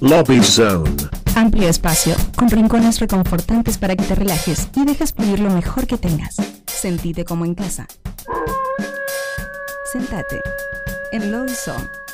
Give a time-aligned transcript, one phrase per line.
[0.00, 0.90] Lobby Zone.
[1.36, 5.98] Amplio espacio, con rincones reconfortantes para que te relajes y dejes fluir lo mejor que
[5.98, 6.36] tengas.
[6.66, 7.86] Sentite como en casa.
[9.92, 10.40] Sentate
[11.12, 12.09] en Lobby Zone.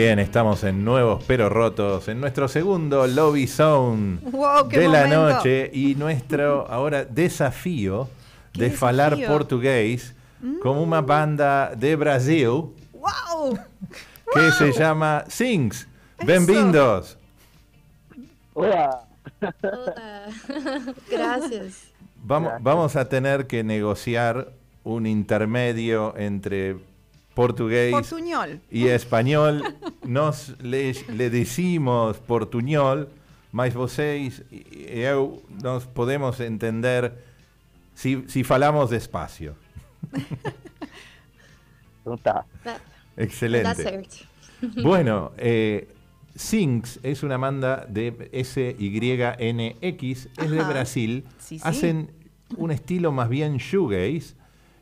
[0.00, 5.70] Bien, estamos en Nuevos Pero Rotos, en nuestro segundo Lobby Zone Wow, de la noche
[5.74, 8.08] y nuestro ahora desafío
[8.54, 9.28] ¿Qué de falar desafío?
[9.28, 9.32] Mm.
[9.32, 10.14] portugués
[10.62, 12.48] con una banda de Brasil
[12.94, 13.58] ¡Wow!
[14.32, 15.86] que se llama Sings.
[16.24, 17.18] Bem-vindos.
[18.54, 19.02] Hola.
[19.42, 20.28] Hola.
[21.10, 21.88] Gracias.
[22.22, 24.50] Vamos, vamos a tener que negociar
[24.82, 26.78] un intermedio entre
[27.34, 28.60] portugués Portuñol.
[28.70, 29.62] y español.
[30.04, 33.08] Nós le, le decimos portuñol,
[33.52, 37.12] mas vocês e eu nós podemos entender
[37.94, 39.54] se, se falamos despacio.
[43.16, 44.00] Excelente.
[44.82, 45.88] Bueno, eh,
[46.34, 50.62] Sings es una banda de SYNX, es de.
[50.62, 51.24] Brasil.
[51.38, 51.62] Sí, sí.
[51.66, 52.10] Hacen
[52.58, 54.34] un estilo más bien shoegaze.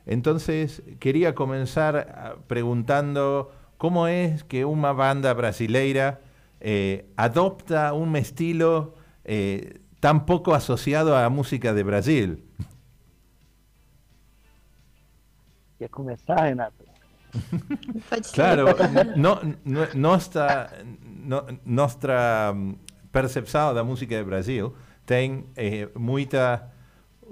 [0.09, 6.21] Entonces quería comenzar ah, preguntando cómo es que una banda brasileira
[6.61, 12.43] eh, adopta un estilo eh, tan poco asociado a la música de Brasil.
[15.79, 16.85] Quer começar, Renata?
[18.09, 18.35] Pode ser.
[18.35, 18.75] Claro,
[19.17, 20.71] no, no, nuestra,
[21.05, 22.75] no, nuestra mm,
[23.13, 24.75] percepção da música de Brasil
[25.05, 26.73] tem eh, muita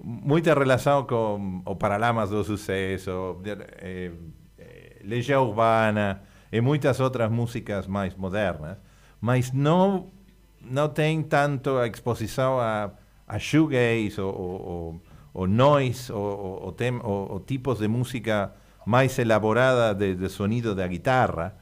[0.03, 4.13] muita relação com o Paralamas do Sucesso, de- eh,
[4.59, 6.23] eh, Legião Urbana
[6.53, 8.79] e muitas outras músicas mais modernas,
[9.21, 10.11] mas não
[10.69, 12.91] não tem tanto a exposição a,
[13.27, 15.03] a shoegaze ou, ou,
[15.35, 18.53] ou, noise ou, ou, tem- ou- tipos de música
[18.85, 21.57] mais elaborada de, de sonido da guitarra.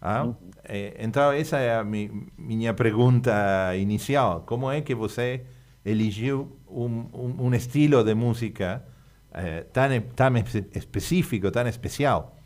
[0.00, 0.28] ah?
[0.64, 4.42] Eh, então, essa é a mi, minha pergunta inicial.
[4.46, 5.44] Como é que você
[5.84, 8.84] eligiu um, um, um estilo de música
[9.32, 12.36] eh, tão, tão espe- específico, tão especial?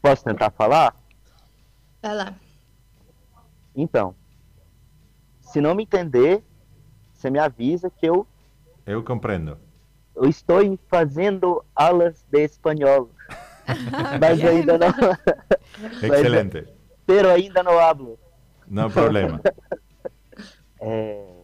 [0.00, 0.96] Posso tentar falar?
[2.02, 2.34] Vai lá.
[3.74, 4.14] Então,
[5.40, 6.42] se não me entender,
[7.12, 8.26] você me avisa que eu,
[8.84, 9.58] Eu compreendo.
[10.16, 10.58] eu estou
[10.88, 13.10] fazendo aulas de espanhol.
[14.20, 14.88] Mas ainda não.
[16.02, 16.66] Excelente.
[17.06, 18.18] Pero ainda não hablo.
[18.66, 19.40] No problema.
[20.84, 21.41] É,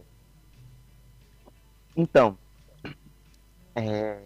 [1.99, 2.37] Então,
[3.75, 4.17] é,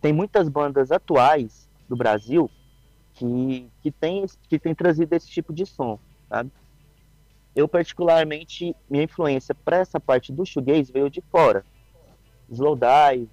[0.00, 2.50] tem muitas bandas atuais do Brasil
[3.12, 5.98] que, que, tem, que tem trazido esse tipo de som,
[6.30, 6.50] sabe?
[7.54, 11.62] Eu, particularmente, minha influência para essa parte do shoegaze veio de fora.
[12.50, 13.28] Slowdive,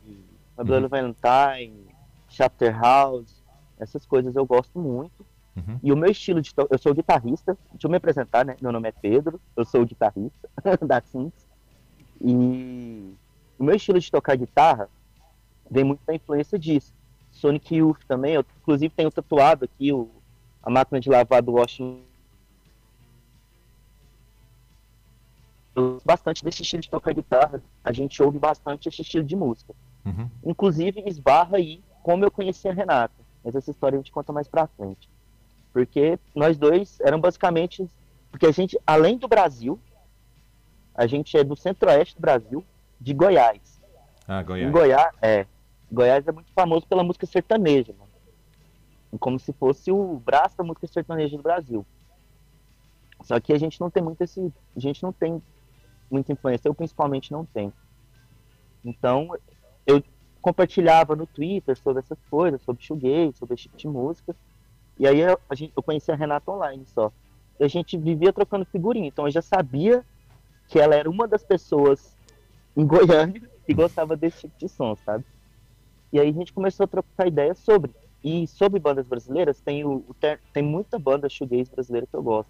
[0.58, 0.90] My Bloody Uhum.
[0.90, 1.88] Valentine,
[2.28, 3.42] Chapter House,
[3.80, 5.26] essas coisas eu gosto muito.
[5.56, 5.80] Uhum.
[5.82, 8.58] E o meu estilo de eu sou guitarrista, deixa eu me apresentar, né?
[8.62, 10.50] Meu nome é Pedro, eu sou guitarrista
[10.86, 11.53] da Sims.
[12.24, 13.14] E
[13.60, 14.90] o meu estilo de tocar guitarra
[15.70, 16.94] vem muito da influência disso.
[17.32, 20.10] Sonic Youth também, eu inclusive tenho tatuado aqui o...
[20.62, 22.00] a máquina de lavar do Washington.
[26.06, 29.74] Bastante desse estilo de tocar guitarra, a gente ouve bastante esse estilo de música.
[30.06, 30.30] Uhum.
[30.46, 33.14] Inclusive, esbarra aí como eu conheci a Renata.
[33.44, 35.10] Mas essa história a gente conta mais pra frente.
[35.74, 37.90] Porque nós dois eram basicamente.
[38.30, 39.80] Porque a gente, além do Brasil,
[40.96, 42.64] a gente é do centro-oeste do Brasil,
[43.00, 43.82] de Goiás.
[44.28, 44.72] Ah, Em Goiás.
[44.72, 45.46] Goiás, é.
[45.92, 48.12] Goiás é muito famoso pela música sertaneja, mano.
[49.20, 51.86] como se fosse o braço da música sertaneja do Brasil.
[53.22, 55.42] Só que a gente não tem muito esse, a gente não tem
[56.10, 57.72] muita influência, eu principalmente não tenho.
[58.84, 59.30] Então,
[59.86, 60.04] eu
[60.42, 64.36] compartilhava no Twitter sobre essas coisas, sobre shoegaze, sobre esse tipo de música.
[65.00, 67.12] E aí eu, a gente, eu conheci a Renata online só.
[67.60, 70.04] E a gente vivia trocando figurinha, então eu já sabia
[70.68, 72.16] que ela era uma das pessoas
[72.76, 75.24] em Goiânia que gostava desse tipo de som, sabe?
[76.12, 77.92] E aí a gente começou a trocar ideias sobre.
[78.24, 82.24] E sobre bandas brasileiras, tem, o, o ter, tem muita banda shoegaze brasileira que eu
[82.24, 82.50] gosto.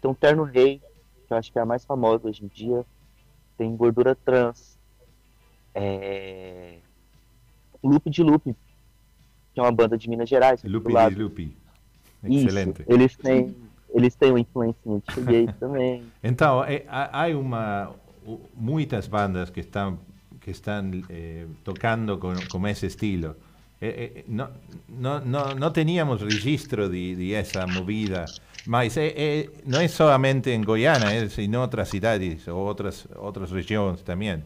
[0.00, 0.80] Tem o Terno Rei,
[1.26, 2.84] que eu acho que é a mais famosa hoje em dia.
[3.56, 4.78] Tem Gordura Trans.
[5.74, 6.78] É...
[7.82, 8.54] Loop de Loop,
[9.54, 10.62] que é uma banda de Minas Gerais.
[10.64, 11.56] Loop de Loop.
[12.22, 12.82] Excelente.
[12.82, 13.56] Isso, eles têm,
[13.94, 16.02] eles têm uma influência de shoegaze também.
[16.22, 17.92] Então, é, há uma,
[18.54, 19.98] muitas bandas que estão
[20.40, 23.36] que están eh, tocando con, con, ese estilo.
[23.80, 24.48] Eh, eh, no,
[24.88, 28.24] no, no, no, teníamos registro de, de essa movida,
[28.66, 28.96] mas
[29.66, 34.42] não é somente em Goiânia, é em outras cidades ou outras, outras regiões também.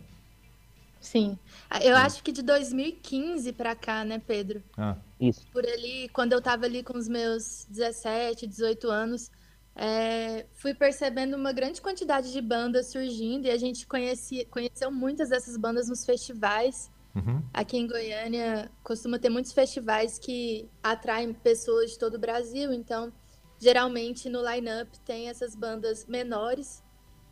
[1.05, 1.39] Sim.
[1.83, 4.63] Eu acho que de 2015 para cá, né, Pedro?
[4.77, 4.97] Ah.
[5.21, 5.47] Isso.
[5.53, 9.31] Por ali, quando eu estava ali com os meus 17, 18 anos,
[9.77, 15.29] é, fui percebendo uma grande quantidade de bandas surgindo e a gente conheci, conheceu muitas
[15.29, 16.91] dessas bandas nos festivais.
[17.15, 17.43] Uhum.
[17.53, 23.13] Aqui em Goiânia costuma ter muitos festivais que atraem pessoas de todo o Brasil, então
[23.61, 26.84] geralmente no line-up tem essas bandas menores.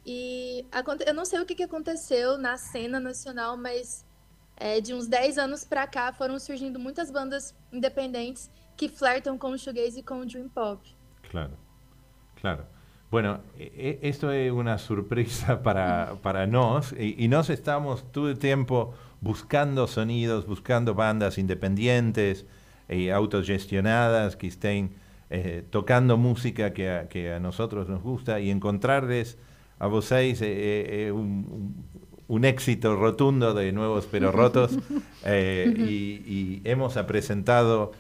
[0.05, 0.67] E
[1.07, 4.05] eu não sei o que, aconteceu na cena nacional, mas
[4.57, 9.51] é, de uns 10 anos para cá foram surgindo muitas bandas independentes que flertam com
[9.51, 10.89] o shoegaze e com o dream pop.
[11.31, 11.57] Claro.
[12.41, 12.67] Claro.
[13.11, 18.95] Bueno, esto es una sorpresa para, para nos y, y, nos estamos todo el tiempo
[19.21, 22.47] buscando sonidos, buscando bandas independientes
[22.89, 24.95] y autogestionadas que estén
[25.31, 29.39] eh, tocando música que a, que a, nosotros nos gusta y encontrarles
[29.83, 31.75] a vocês eh, eh, un,
[32.29, 34.71] un, éxito rotundo de Nuevos Pero Rotos
[35.25, 37.91] eh, y, y, hemos presentado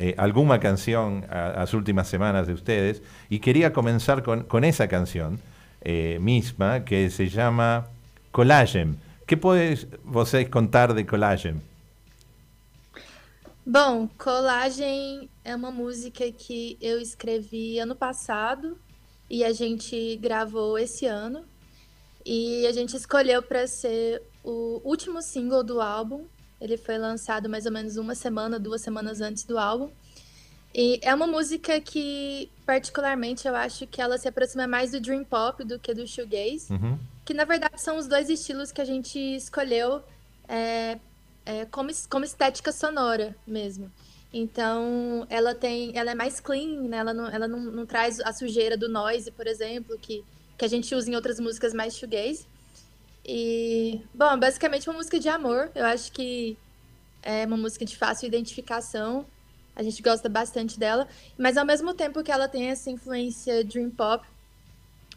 [0.00, 4.88] eh, alguna canción a, las últimas semanas de ustedes y quería comenzar con, con esa
[4.88, 5.38] canción
[5.82, 7.86] eh, misma que se llama
[8.32, 8.98] Collagen.
[9.24, 11.62] ¿Qué podéis vocês contar de Collagen?
[13.64, 18.76] Bom, Collagen é uma música que eu escrevi ano passado
[19.28, 21.44] e a gente gravou esse ano.
[22.24, 26.26] E a gente escolheu para ser o último single do álbum
[26.60, 29.90] ele foi lançado mais ou menos uma semana, duas semanas antes do álbum.
[30.74, 35.24] E é uma música que, particularmente, eu acho que ela se aproxima mais do dream
[35.24, 36.72] pop do que do shoegaze.
[36.72, 36.98] Uhum.
[37.24, 40.02] Que, na verdade, são os dois estilos que a gente escolheu
[40.48, 40.98] é,
[41.46, 43.90] é, como, como estética sonora mesmo.
[44.32, 46.98] Então, ela tem, ela é mais clean, né?
[46.98, 50.22] Ela, não, ela não, não traz a sujeira do noise, por exemplo, que,
[50.56, 52.46] que a gente usa em outras músicas mais shoegaze.
[53.24, 55.70] E, bom, basicamente uma música de amor.
[55.74, 56.58] Eu acho que
[57.22, 59.26] é uma música de fácil identificação.
[59.74, 61.08] A gente gosta bastante dela.
[61.38, 64.26] Mas ao mesmo tempo que ela tem essa influência dream pop,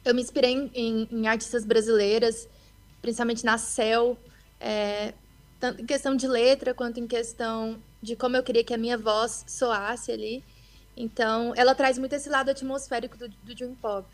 [0.05, 2.47] eu me inspirei em, em, em artistas brasileiras,
[3.01, 4.17] principalmente na Cell,
[4.59, 5.13] é,
[5.59, 8.98] tanto em questão de letra quanto em questão de como eu queria que a minha
[8.98, 10.43] voz soasse ali.
[10.96, 14.08] Então, ela traz muito esse lado atmosférico do, do dream pop.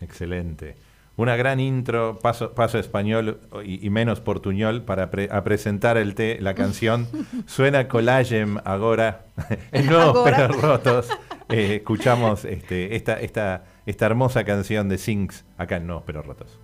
[0.00, 0.74] Excelente.
[1.16, 7.06] una gran intro, paso, paso español y, menos portuñol para presentar el té, la canción.
[7.46, 9.26] Suena Collagem ahora,
[9.72, 11.08] en nuevos pero rotos.
[11.48, 16.58] Eh, escuchamos este, esta, esta, esta hermosa canción de Sings acá en Nuevos pero rotos.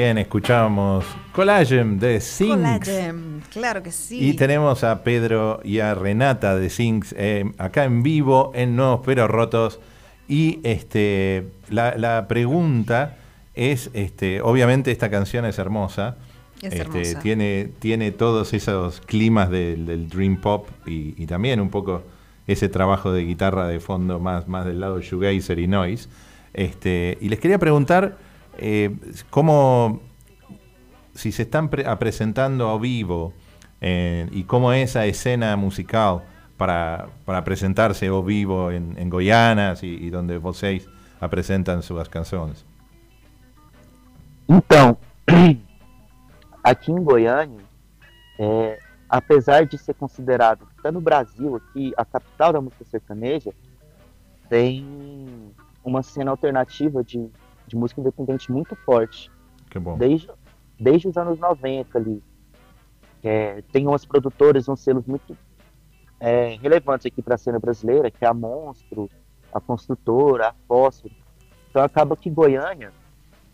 [0.00, 2.56] Bien, escuchamos Collagem de Sings.
[2.56, 4.30] Collagem, claro que sí.
[4.30, 9.02] Y tenemos a Pedro y a Renata de Sings eh, acá en vivo en Nuevos
[9.04, 9.78] Pero Rotos.
[10.26, 13.18] Y este, la, la pregunta
[13.54, 16.16] es, este, obviamente esta canción es hermosa.
[16.62, 17.20] Es Este, hermosa.
[17.20, 22.04] tiene, tiene todos esos climas del, del Dream Pop y, y también un poco
[22.46, 26.08] ese trabajo de guitarra de fondo más, más del lado shoegazer y noise.
[26.54, 28.29] Este, y les quería preguntar
[28.60, 28.94] eh,
[29.30, 30.00] cómo,
[31.14, 33.32] si se están pre- a presentando a vivo
[33.80, 36.22] eh, y cómo es esa escena musical
[36.56, 40.86] para, para presentarse ao vivo en, en Goianas y, y donde vocês
[41.20, 42.64] apresentan sus canciones.
[44.48, 44.98] Então,
[46.62, 47.64] aqui em Goiânia,
[48.38, 53.52] é, apesar de ser considerado, até no Brasil, aqui, a capital da música sertaneja,
[54.48, 54.84] tem
[55.84, 57.30] uma cena alternativa de,
[57.70, 59.30] de música independente muito forte.
[59.70, 59.96] Qué bom.
[59.96, 60.28] desde,
[60.78, 62.22] desde os anos 90 ali.
[63.22, 65.36] É, tem umas produtoras, uns selos muito
[66.18, 69.08] é, relevantes aqui para a cena brasileira, que é a Monstro,
[69.52, 71.14] a Construtora, a Fósforo.
[71.70, 72.92] Então acaba que Goiânia,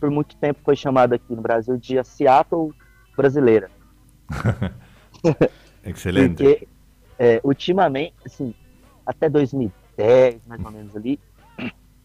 [0.00, 2.72] por muito tempo foi chamada aqui no Brasil de a Seattle
[3.14, 3.70] brasileira.
[5.84, 6.42] Excelente.
[6.42, 6.68] Porque
[7.18, 8.54] é, ultimamente, assim,
[9.04, 11.20] até 2010, mais ou menos ali,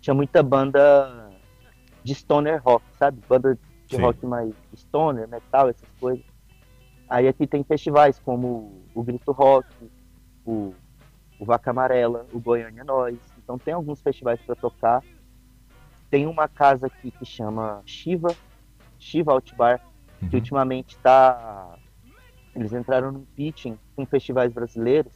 [0.02, 1.31] tinha muita banda
[2.04, 3.22] de stoner rock, sabe?
[3.28, 4.02] Banda de Sim.
[4.02, 6.24] rock mais stoner, metal, essas coisas.
[7.08, 9.68] Aí aqui tem festivais como o Grito Rock,
[10.46, 10.76] o,
[11.38, 13.34] o Vaca Amarela, o Goiânia Nós.
[13.38, 15.04] Então tem alguns festivais para tocar.
[16.10, 18.36] Tem uma casa aqui que chama Shiva,
[19.00, 19.80] Shiva Outbar,
[20.30, 20.36] que Uhum.
[20.36, 21.78] ultimamente está.
[22.56, 25.14] Eles entraram num pitching com festivais brasileiros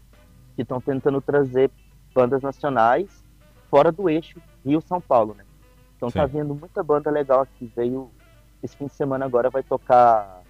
[0.56, 1.72] que estão tentando trazer
[2.14, 3.24] bandas nacionais
[3.70, 5.45] fora do eixo Rio-São Paulo, né?
[6.08, 6.40] Então tá Sim.
[6.40, 7.72] vindo muita banda legal aqui.
[7.76, 8.12] Veio
[8.62, 10.42] esse fim de semana agora vai tocar,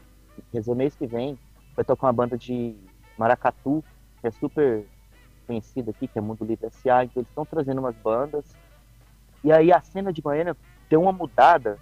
[0.52, 1.38] quer dizer, mês que vem,
[1.76, 2.76] vai tocar uma banda de
[3.18, 3.84] Maracatu,
[4.20, 4.86] que é super
[5.48, 7.06] conhecida aqui, que é Mundo Livre S.A.
[7.06, 8.46] Então eles estão trazendo umas bandas.
[9.44, 10.56] E aí a cena de Goiânia
[10.90, 11.78] deu uma mudada.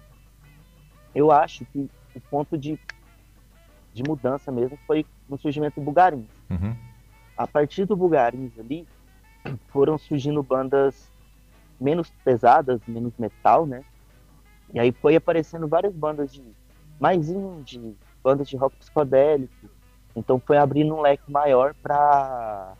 [1.14, 2.78] Eu acho que o ponto de,
[3.92, 6.28] de mudança mesmo foi no surgimento do Bugarins.
[6.50, 6.76] Uhum.
[7.36, 8.86] A partir do Bugarins ali,
[9.68, 11.10] foram surgindo bandas
[11.84, 13.84] menos pesadas, menos metal, né?
[14.72, 16.42] E aí foi aparecendo várias bandas de
[16.98, 19.68] mais indie, bandas de rock psicodélico.
[20.16, 22.72] Então foi abrindo um leque maior para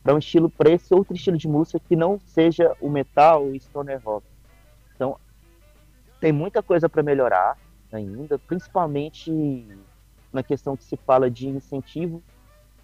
[0.00, 3.54] para um estilo, para esse outro estilo de música que não seja o metal ou
[3.56, 4.24] stoner rock.
[4.94, 5.18] Então
[6.20, 7.58] tem muita coisa para melhorar
[7.92, 9.66] ainda, principalmente
[10.32, 12.22] na questão que se fala de incentivo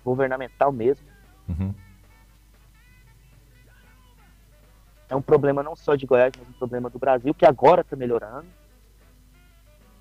[0.05, 1.07] governamental mesmo.
[1.49, 1.73] Uhum.
[5.15, 7.95] É um problema não só de Goiás, mas um problema do Brasil, que agora está
[7.95, 8.47] melhorando.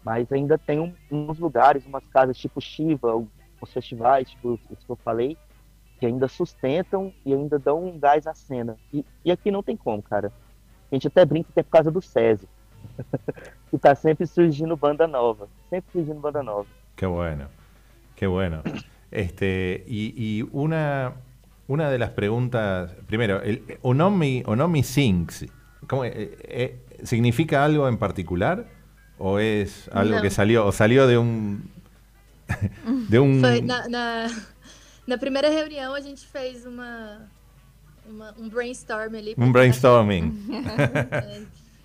[0.04, 3.23] Mas ainda tem um- uns lugares, umas casas tipo Shiva,
[3.62, 5.38] os festivais, tipo que eu falei,
[5.99, 8.76] que ainda sustentam e ainda dão um gás à cena.
[8.91, 10.34] E, e aqui não tem como, cara.
[10.91, 12.47] A gente até brinca que é por causa do César.
[13.69, 15.47] que tá sempre surgindo banda nova.
[15.69, 16.67] Sempre surgindo banda nova.
[16.95, 17.49] Qué bueno,
[18.15, 18.63] qué bueno.
[19.12, 20.43] Este, y, y
[21.67, 25.45] una de las preguntas, primero, el Onomi, Onomi Sings,
[25.88, 28.67] ¿cómo, eh, eh, ¿significa algo en particular?
[29.17, 30.21] ¿O es algo No.
[30.21, 31.69] que salió, o salió de un...
[33.10, 33.39] de un...
[33.41, 34.28] Foi na, na,
[35.08, 37.30] na primeira reunião a gente fez uma,
[38.06, 39.34] uma- um brainstorm ali.
[39.36, 40.34] tentar- brainstorming.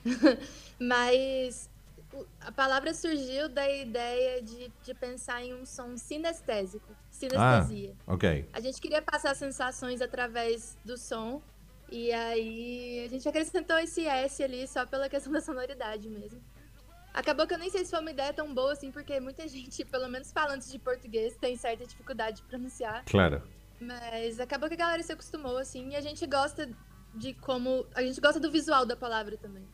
[0.80, 1.68] Mas
[2.40, 7.94] a palavra surgiu da ideia de, de pensar em um som sinestésico, sinestesia.
[8.06, 8.48] ok.
[8.52, 11.42] A gente queria passar sensações através do som.
[11.90, 16.40] E aí a gente acrescentou esse S ali só pela questão da sonoridade mesmo.
[17.14, 19.84] Acabou que eu nem sei se foi uma ideia tão boa assim, porque muita gente,
[19.86, 23.02] pelo menos falantes de português, tem certa dificuldade de pronunciar.
[23.06, 23.42] Claro.
[23.80, 26.68] Mas acabou que a galera se acostumou, assim, e a gente gosta
[27.14, 27.86] de como.
[27.94, 29.64] A gente gosta do visual da palavra também.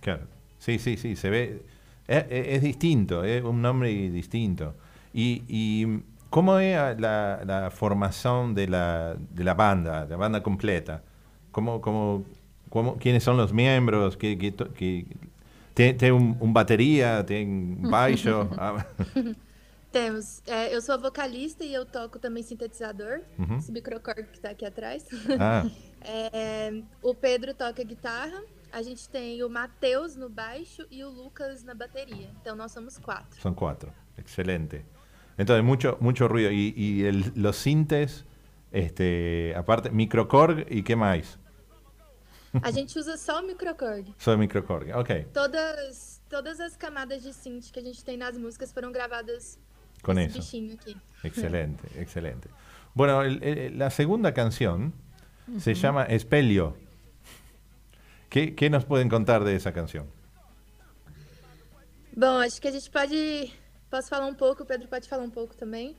[0.00, 0.26] Claro.
[0.58, 1.60] Sí, sí, sí, se ve.
[2.08, 4.74] Es, es- es distinto, es un nombre distinto.
[5.12, 11.02] Y, y ¿cómo es la, la formación de la, de la banda, la banda completa?
[11.52, 12.24] ¿Cómo, cómo,
[12.70, 14.16] cómo- ¿Quiénes son los miembros?
[14.16, 15.06] ¿Qué, qué qué-
[15.74, 17.24] ¿Tiene, tiene un, un batería?
[17.26, 17.44] ¿Tiene
[17.82, 18.48] un baixo?
[18.58, 18.86] Ah,
[19.92, 20.42] Temos.
[20.46, 23.20] é, eu sou vocalista e eu toco também sintetizador.
[23.38, 23.56] Uhum.
[23.58, 25.04] Esse microcorg que tá aqui atrás.
[25.40, 25.64] ah,
[26.08, 26.70] É,
[27.02, 28.40] o Pedro toca guitarra.
[28.72, 32.28] A gente tem o Matheus no baixo e o Lucas na bateria.
[32.40, 33.40] Então nós somos quatro.
[33.40, 33.90] son cuatro.
[34.18, 34.84] Excelente.
[35.38, 36.50] Entonces, mucho, mucho ruido.
[36.50, 38.24] Y, y el- los sintes,
[38.72, 41.38] este, aparte, microcorg y qué más.
[42.62, 44.04] A gente usa só o microcorg.
[44.18, 45.10] Só o microcorg, ok.
[45.34, 49.58] Todas, todas as camadas de synth que a gente tem nas músicas foram gravadas
[50.02, 50.38] Con esse eso.
[50.38, 50.96] bichinho aqui.
[51.22, 52.48] Excelente, excelente.
[52.94, 54.94] Bueno, el- el- la segunda canción
[55.58, 56.76] se llama Espelio.
[58.30, 60.06] ¿Qué, qué nos pueden contar de esa canción?
[62.14, 63.50] Bom, acho que a gente pode.
[63.90, 65.96] Posso falar um pouco, o Pedro pode falar um pouco também.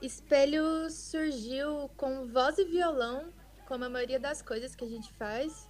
[0.00, 3.32] Espelho surgiu com voz e violão,
[3.68, 5.68] como a maioria das coisas que a gente faz.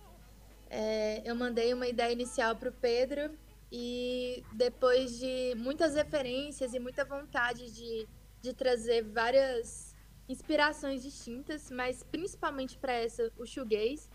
[0.70, 3.36] É, eu mandei uma ideia inicial para o Pedro
[3.70, 8.08] e depois de muitas referências e muita vontade de,
[8.40, 9.94] de trazer várias
[10.28, 14.08] inspirações distintas, mas principalmente para essa, o shoegaze,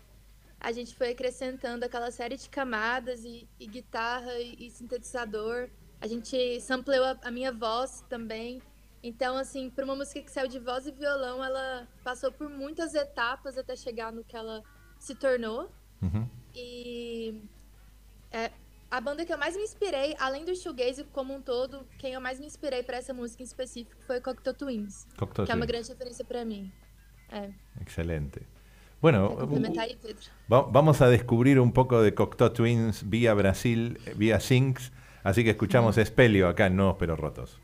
[0.60, 5.70] a gente foi acrescentando aquela série de camadas e, e guitarra e, e sintetizador.
[6.00, 8.62] A gente sampleou a, a minha voz também.
[9.02, 12.94] Então, assim, para uma música que saiu de voz e violão, ela passou por muitas
[12.94, 14.62] etapas até chegar no que ela
[14.98, 15.70] se tornou.
[16.02, 16.28] Ujú.
[16.54, 17.40] E
[18.32, 18.50] é,
[18.90, 22.20] a banda que eu mais me inspirei, além do shoegaze como um todo, quem eu
[22.20, 25.66] mais me inspirei para essa música em específico foi Cocteau Twins, Cocteau que é uma
[25.66, 25.86] Twins.
[25.86, 26.72] grande referência para mim.
[27.30, 28.40] É, Excelente.
[29.00, 29.36] Bueno,
[30.48, 34.90] vamos a descubrir un poco de Cocteau Twins vía Brasil, vía Syncs,
[35.28, 37.58] así que escuchamos Espelio acá en Nuevos Pero Rotos.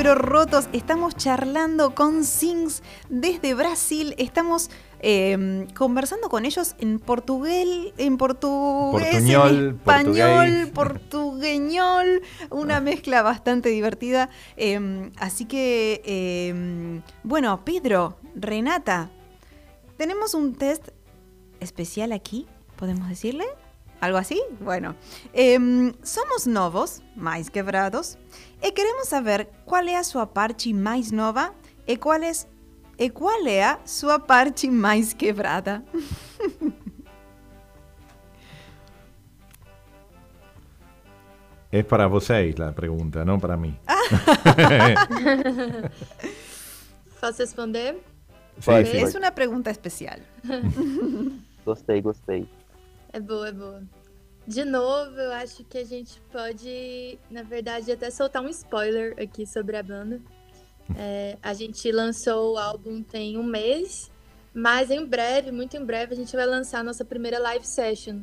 [0.00, 0.70] Pero Rotos.
[0.72, 4.14] Estamos charlando con Sings desde Brasil.
[4.16, 10.72] Estamos eh, conversando con ellos en portugués, en portugués, Portuñol, en español, portugués.
[10.72, 12.22] portugueñol.
[12.48, 14.30] Una mezcla bastante divertida.
[14.56, 19.10] Eh, así que, eh, bueno, Pedro, Renata,
[19.98, 20.88] tenemos un test
[21.60, 23.44] especial aquí, ¿podemos decirle?
[24.00, 24.42] ¿Algo así?
[24.60, 24.96] Bueno,
[25.34, 28.16] em, somos novos, mais quebrados,
[28.62, 31.52] e queremos saber qual é a sua parte mais nova
[31.86, 32.32] e qual é,
[32.98, 35.82] e qual é a sua parte mais quebrada.
[41.72, 43.78] Es para vocês la pregunta, no para mí.
[47.20, 47.94] Posso responder?
[48.58, 48.96] Sí, Pode, sí.
[48.96, 50.20] Es una pregunta especial.
[51.64, 52.48] Gostei, gostei.
[53.12, 53.82] É boa, é boa.
[54.50, 59.46] De novo, eu acho que a gente pode, na verdade, até soltar um spoiler aqui
[59.46, 60.20] sobre a banda.
[60.98, 64.10] É, a gente lançou o álbum tem um mês,
[64.52, 68.22] mas em breve, muito em breve, a gente vai lançar a nossa primeira live session.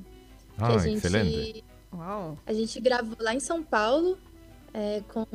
[0.57, 1.63] Que Ah, a gente, excelente.
[2.45, 4.17] A gente gravou lá em São Paulo
[4.73, 5.25] é, com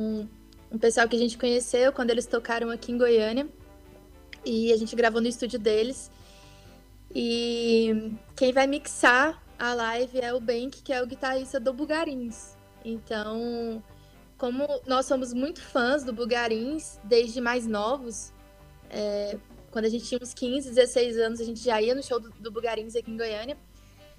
[0.71, 3.47] um pessoal que a gente conheceu quando eles tocaram aqui em Goiânia.
[4.45, 6.11] E a gente gravou no estúdio deles.
[7.15, 12.57] E quem vai mixar a live é o Bank, que é o guitarrista do Bugarins.
[12.83, 13.83] Então,
[14.37, 18.33] como nós somos muito fãs do Bugarins, desde mais novos,
[18.89, 19.37] é,
[19.71, 22.29] quando a gente tinha uns 15, 16 anos, a gente já ia no show do,
[22.29, 23.57] do Bugarins aqui em Goiânia.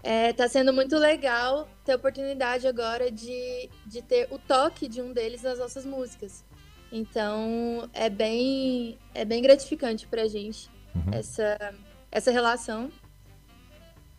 [0.02, 5.00] É, tá sendo muito legal ter a oportunidade agora de, de ter o toque de
[5.00, 6.44] um deles nas nossas músicas.
[6.92, 11.12] Então é bem, é bem gratificante pra gente Uhum.
[11.12, 11.74] essa,
[12.10, 12.90] essa relação.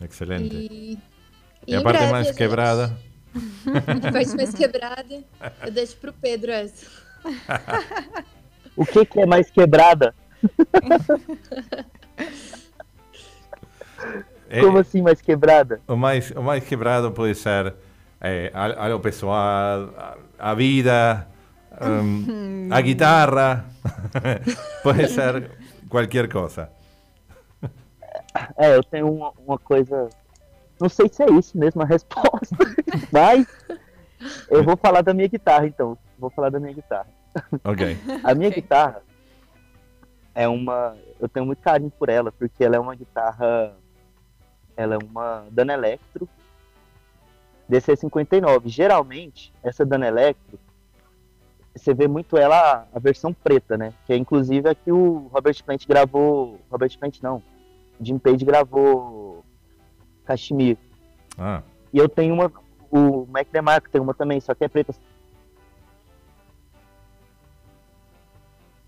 [0.02, 0.56] Excelente.
[0.56, 1.00] E,
[1.68, 2.98] E a parte mais quebrada?
[3.68, 5.24] A parte mais quebrada,
[5.66, 6.86] eu deixo pro Pedro essa.
[8.78, 10.16] O que, que é mais quebrada?
[14.50, 15.82] É- Como assim mais quebrada?
[15.88, 17.74] o, mais, o mais quebrado pode ser
[18.54, 21.28] al- algo pessoal, a, a vida,
[21.82, 23.66] um, a guitarra,
[24.84, 25.50] pode ser
[25.90, 26.70] qualquer coisa.
[28.58, 30.10] É, eu tenho uma, uma coisa.
[30.80, 32.56] Não sei se é isso mesmo a resposta,
[33.12, 33.48] mas
[34.50, 35.98] eu vou falar da minha guitarra então.
[36.18, 37.08] Vou falar da minha guitarra.
[37.64, 37.98] Ok.
[38.24, 38.62] A minha Ok.
[38.62, 39.02] guitarra
[40.34, 40.96] é uma.
[41.20, 43.74] Eu tenho muito carinho por ela, porque ela é uma guitarra.
[44.78, 46.28] Ela é uma Dana Electro
[47.70, 48.64] DC59.
[48.68, 50.60] Geralmente, essa Dana Electro,
[51.76, 53.94] você vê muito ela, a versão preta, né?
[54.06, 56.60] Que é inclusive a que o Robert Plant gravou.
[56.70, 57.42] Robert Plant não.
[58.00, 59.25] Jim Page gravou
[60.26, 60.78] Kashmir.
[61.38, 61.62] Ah,
[61.94, 62.52] E eu tenho uma.
[62.92, 64.94] O Mac DeMarco tem uma também, só que é preta.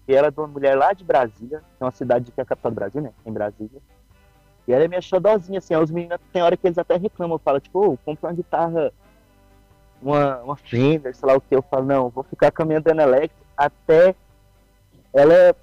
[0.08, 2.44] E ela é de uma mulher lá de Brasília, que é uma cidade que é
[2.44, 3.12] a capital do Brasil, né?
[3.26, 3.82] Em Brasília.
[4.66, 5.76] E ela é minha xodozinha, assim.
[5.76, 8.94] Os meninos, tem hora que eles até reclamam, falam, tipo, ô, compra uma guitarra,
[10.02, 11.54] uma, uma Fender, sei lá o que.
[11.54, 14.16] Eu falo, não, vou ficar com a minha Dana Electro até
[15.14, 15.56] ela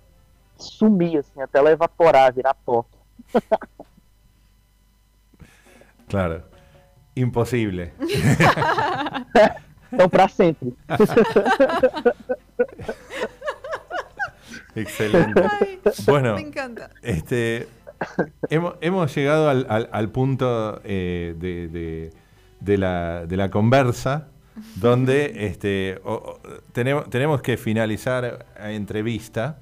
[0.57, 2.85] sumir, assim, até ela evaporar, virar pó.
[6.15, 6.43] claro.
[7.15, 7.93] Imposible.
[9.95, 10.73] Então, sempre.
[14.75, 15.43] Excelente.
[15.61, 16.91] Ay, Bueno, me encanta.
[17.03, 17.69] Este,
[18.51, 22.11] hemos, hemos llegado al, al- al punto eh, de, de-
[22.61, 24.29] de la, de la conversa
[24.77, 26.41] donde este, o- o-
[26.73, 29.59] tenemos, tenemos que finalizar a entrevista.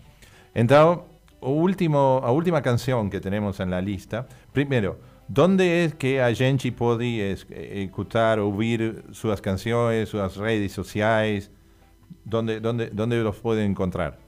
[0.54, 1.04] Então,
[1.40, 4.98] o último, a última canción que tenemos en la lista, primero,
[5.32, 11.50] ¿dónde es que a gente pode es- escuchar, oír sus canciones, sus redes sociales?
[12.24, 14.18] ¿Dónde, dónde, dónde los pueden encontrar?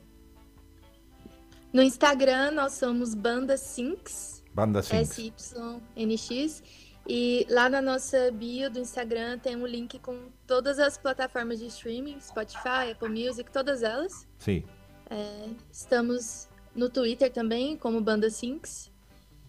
[1.72, 5.02] No Instagram, nós somos Banda Sinks, Banda Sync.
[5.02, 6.62] S-Y-N-X.
[7.06, 11.66] E lá na nossa bio do Instagram tem um link com todas as plataformas de
[11.66, 14.26] streaming, Spotify, Apple Music, todas elas.
[14.38, 14.64] Sí.
[15.10, 18.90] É, estamos no Twitter também, como Banda Sinks.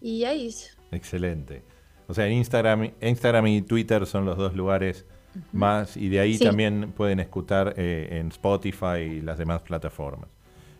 [0.02, 0.75] E é isso.
[0.92, 1.62] Excelente.
[2.08, 5.06] O sea, en Instagram, Instagram y Twitter son los dos lugares
[5.52, 6.44] más, y de ahí Sí.
[6.44, 10.28] también pueden escuchar eh, en Spotify y las demás plataformas.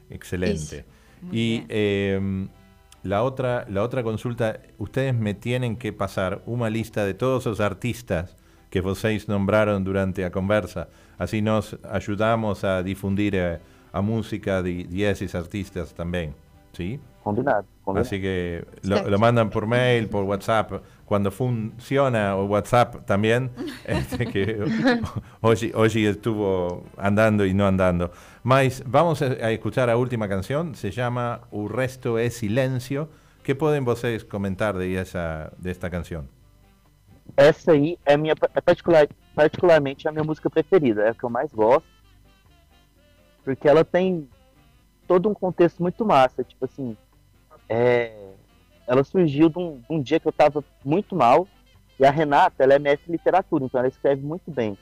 [0.08, 0.84] Excelente.
[1.32, 2.46] y eh,
[3.02, 7.58] la, otra, la otra consulta, ustedes me tienen que pasar una lista de todos los
[7.60, 8.36] artistas
[8.70, 10.88] que vocês nombraron durante la conversa,
[11.18, 13.58] así nos ayudamos a difundir eh,
[13.92, 16.34] a música de, de esos artistas también.
[16.76, 17.00] ¿Sí?
[17.22, 17.64] Combinado.
[17.82, 18.06] combinado.
[18.06, 20.82] Así que lo, lo mandan por mail, por WhatsApp.
[21.06, 23.50] Cuando funciona o WhatsApp también,
[23.84, 24.60] este, que
[25.40, 28.10] hoy, hoy estuvo andando y no andando.
[28.42, 33.08] Mas vamos a, a escuchar a última canción, se llama O Resto é Silencio.
[33.42, 36.28] ¿Qué pueden vocês comentar de, esa, de esta canción?
[37.36, 41.30] Essa aí é minha é particular, particularmente a minha música preferida, é a que eu
[41.30, 41.88] mais gosto.
[43.44, 44.28] Porque ela tem
[45.06, 46.96] todo um contexto muito massa, tipo assim,
[47.68, 48.32] é,
[48.86, 51.46] ela surgiu de um, de um dia que eu tava muito mal,
[51.98, 54.76] e a Renata, ela é mestre em literatura, então ela escreve muito bem.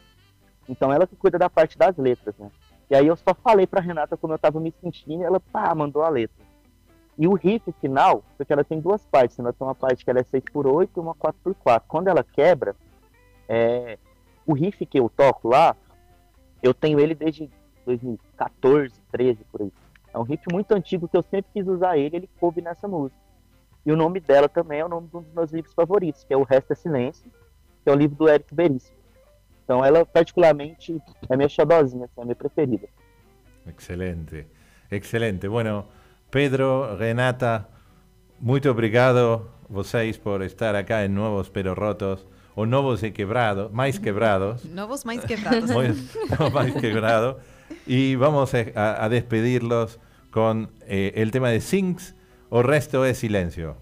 [0.69, 2.51] Então ela que cuida da parte das letras, né?
[2.91, 5.75] E aí eu só falei pra Renata como eu tava me sentindo, e ela, pá,
[5.75, 6.45] mandou a letra.
[7.17, 9.45] E o riff final, porque ela tem duas partes, né?
[9.45, 11.83] ela tem uma parte que ela é 6x8 e uma 4x4.
[11.87, 12.75] Quando ela quebra,
[13.49, 13.99] é,
[14.45, 15.77] o riff que eu toco lá,
[16.61, 17.49] eu tenho ele desde
[17.87, 19.73] 2014, 13, por aí.
[20.15, 23.21] É um riff muito antigo que eu sempre quis usar ele, ele coube nessa música.
[23.85, 26.33] E o nome dela também é o nome de um dos meus livros favoritos, que
[26.33, 27.31] é O Resto é Silêncio,
[27.83, 28.97] que é o livro do Érico Veríssimo.
[29.65, 32.87] Então ela, particularmente, é minha xodozinha, assim, é a minha preferida.
[33.67, 34.47] Excelente,
[34.91, 35.49] excelente.
[35.49, 35.87] Bueno,
[36.31, 37.67] Pedro, Renata,
[38.39, 43.99] muito obrigado vocês por estar acá en Nuevos Pero Rotos, o Novos e Quebrados, mais
[43.99, 44.65] quebrados.
[44.65, 45.71] Novos mais quebrados.
[45.71, 45.89] Muy,
[46.39, 47.39] no, más quebrado.
[47.87, 50.01] Y vamos a, a despedirlos
[50.31, 52.15] con eh, el tema de Sings,
[52.49, 53.77] o resto es silencio.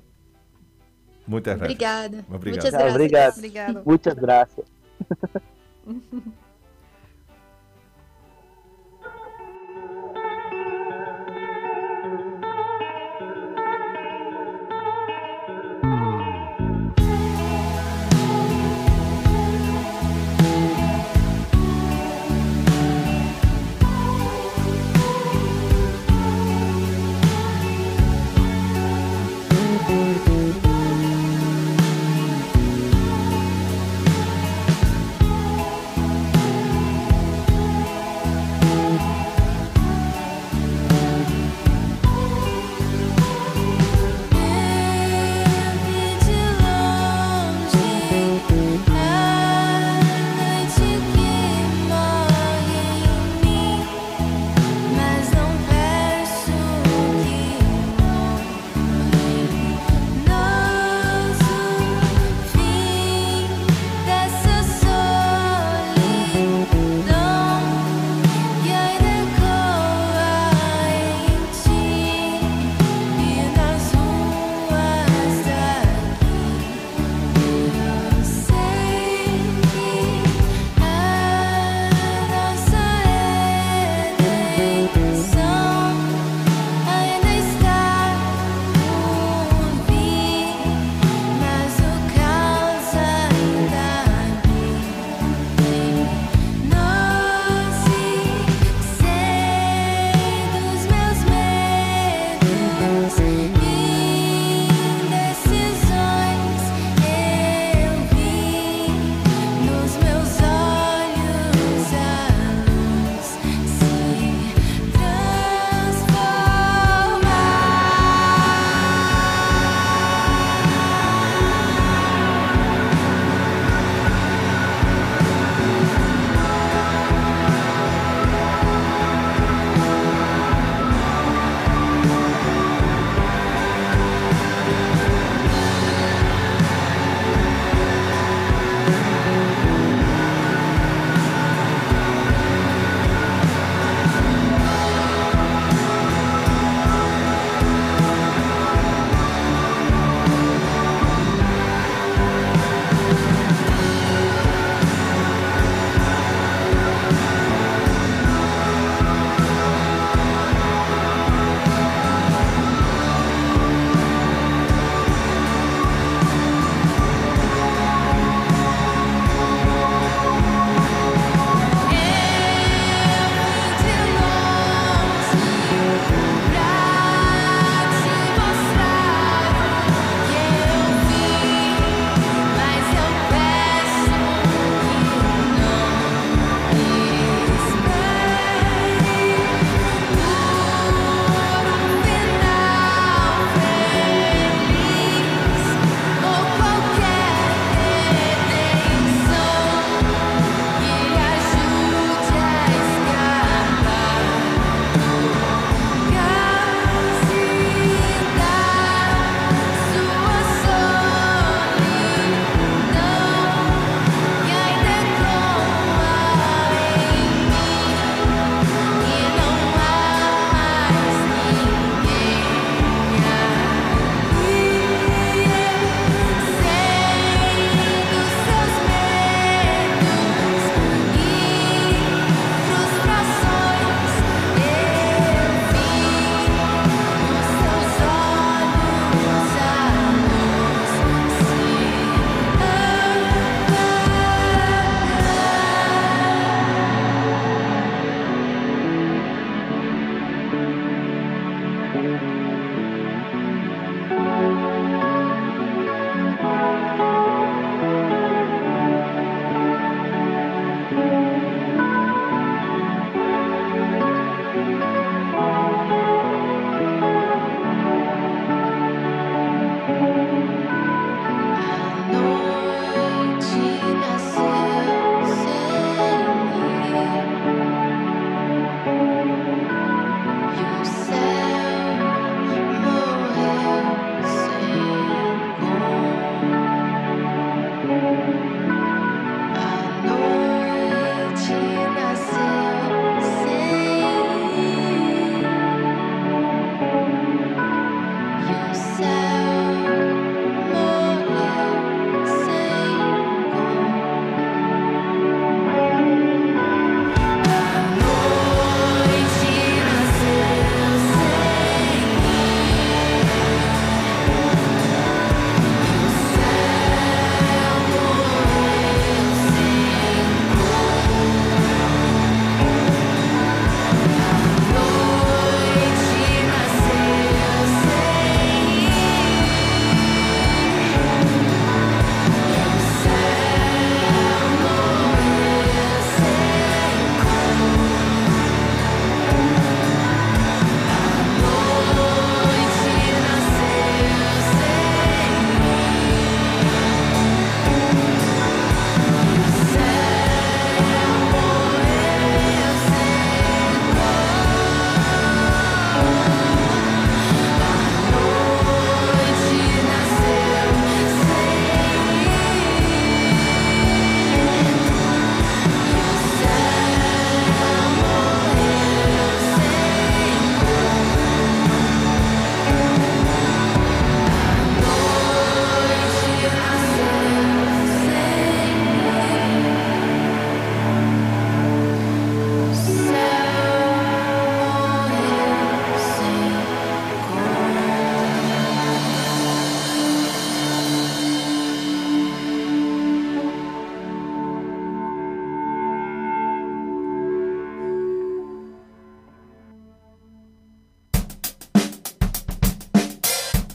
[1.27, 1.63] Muchas gracias.
[1.63, 2.25] Obrigada.
[2.31, 2.71] Obrigado.
[2.71, 2.95] Graças.
[2.95, 3.35] obrigado.
[3.39, 3.83] Obrigado.
[3.85, 4.17] Muitas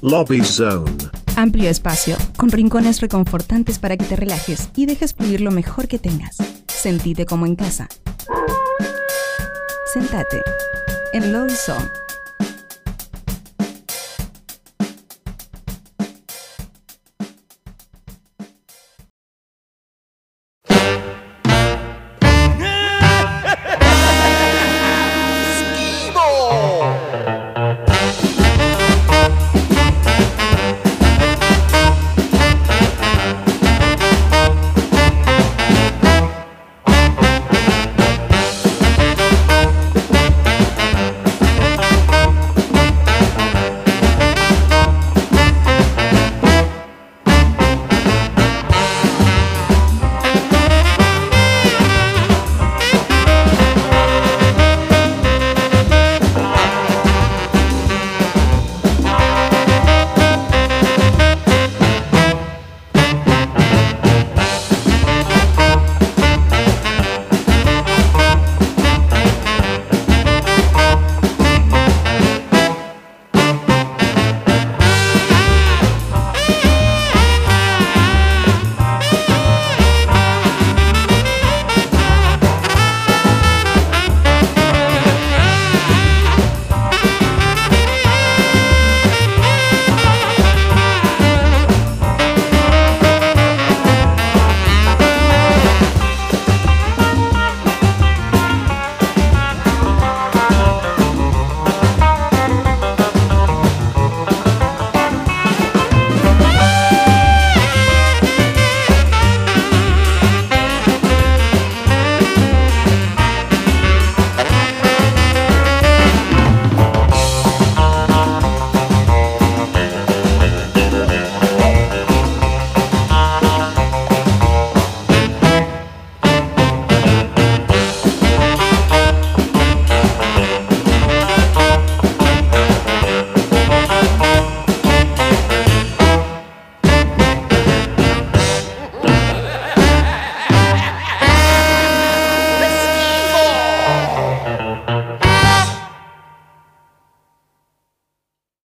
[0.10, 0.89] Lobby Zone.
[1.36, 5.99] Amplio espacio, con rincones reconfortantes para que te relajes y dejes fluir lo mejor que
[5.99, 6.38] tengas.
[6.68, 7.89] Sentite como en casa.
[9.93, 10.41] Sentate
[11.12, 12.07] en Lobby Zone